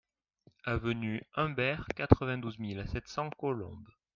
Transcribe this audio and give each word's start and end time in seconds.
Avenue 0.65 1.21
Humbert, 1.35 1.85
quatre-vingt-douze 1.95 2.57
mille 2.57 2.87
sept 2.87 3.07
cents 3.07 3.29
Colombes 3.29 3.87